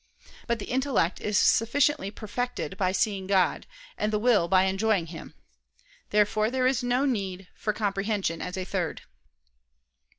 But 0.47 0.57
the 0.57 0.65
intellect 0.65 1.21
is 1.21 1.37
sufficiently 1.37 2.09
perfected 2.09 2.75
by 2.75 2.91
seeing 2.91 3.27
God, 3.27 3.67
and 3.99 4.11
the 4.11 4.17
will 4.17 4.47
by 4.47 4.63
enjoying 4.63 5.05
Him. 5.13 5.35
Therefore 6.09 6.49
there 6.49 6.65
is 6.65 6.81
no 6.81 7.05
need 7.05 7.47
for 7.53 7.71
comprehension 7.71 8.41
as 8.41 8.57
a 8.57 8.65
third. 8.65 9.03